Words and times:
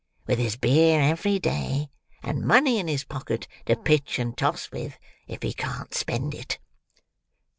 With 0.25 0.39
his 0.39 0.55
beer 0.55 0.99
every 0.99 1.37
day, 1.37 1.91
and 2.23 2.41
money 2.41 2.79
in 2.79 2.87
his 2.87 3.03
pocket 3.03 3.47
to 3.67 3.75
pitch 3.75 4.17
and 4.17 4.35
toss 4.35 4.71
with, 4.71 4.97
if 5.27 5.43
he 5.43 5.53
can't 5.53 5.93
spend 5.93 6.33
it." 6.33 6.57